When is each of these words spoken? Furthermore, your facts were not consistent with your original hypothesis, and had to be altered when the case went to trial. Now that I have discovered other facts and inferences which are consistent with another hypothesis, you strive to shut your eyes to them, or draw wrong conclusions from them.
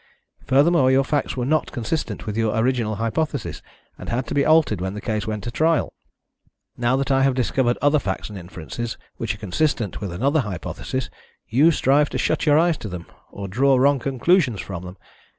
Furthermore, 0.47 0.89
your 0.89 1.03
facts 1.03 1.37
were 1.37 1.45
not 1.45 1.71
consistent 1.71 2.25
with 2.25 2.35
your 2.35 2.55
original 2.57 2.95
hypothesis, 2.95 3.61
and 3.99 4.09
had 4.09 4.25
to 4.25 4.33
be 4.33 4.43
altered 4.43 4.81
when 4.81 4.95
the 4.95 4.99
case 4.99 5.27
went 5.27 5.43
to 5.43 5.51
trial. 5.51 5.93
Now 6.75 6.95
that 6.95 7.11
I 7.11 7.21
have 7.21 7.35
discovered 7.35 7.77
other 7.83 7.99
facts 7.99 8.27
and 8.27 8.35
inferences 8.35 8.97
which 9.17 9.35
are 9.35 9.37
consistent 9.37 10.01
with 10.01 10.11
another 10.11 10.39
hypothesis, 10.39 11.11
you 11.47 11.69
strive 11.69 12.09
to 12.09 12.17
shut 12.17 12.47
your 12.47 12.57
eyes 12.57 12.77
to 12.77 12.89
them, 12.89 13.05
or 13.29 13.47
draw 13.47 13.75
wrong 13.77 13.99
conclusions 13.99 14.59
from 14.59 14.81
them. 14.85 14.97